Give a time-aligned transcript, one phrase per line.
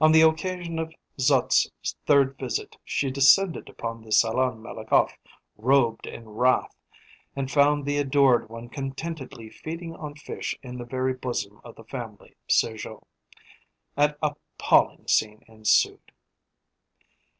[0.00, 1.70] On the occasion of Zut's
[2.04, 5.16] third visit, she descended upon the Salon Malakoff,
[5.56, 6.74] robed in wrath,
[7.36, 11.84] and found the adored one contentedly feeding on fish in the very bosom of the
[11.84, 13.04] family Sergeot.
[13.96, 16.10] An appalling scene ensued.